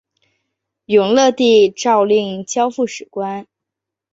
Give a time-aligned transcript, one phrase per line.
[0.85, 3.45] 永乐帝诏令交付史官。